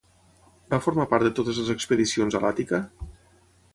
Va 0.73 0.79
formar 0.85 1.05
part 1.11 1.27
de 1.27 1.31
totes 1.41 1.59
les 1.63 1.69
expedicions 1.75 2.39
a 2.39 2.43
l'Àtica? 2.47 2.81